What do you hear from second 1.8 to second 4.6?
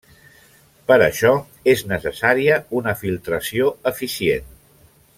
necessària una filtració eficient.